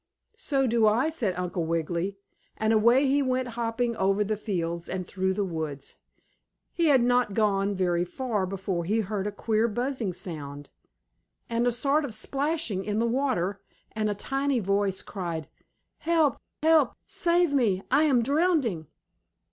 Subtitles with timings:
[0.39, 2.17] "So do I," said Uncle Wiggily,
[2.57, 5.97] and away he went hopping over the fields and through the woods.
[6.73, 10.71] He had not gone very far before he heard a queer buzzing sound,
[11.51, 13.61] and a sort of splashing in the water
[13.91, 15.47] and a tiny voice cried:
[15.99, 16.37] "Help!
[16.63, 16.95] Help!
[17.05, 17.83] Save me!
[17.91, 18.87] I am drowning!"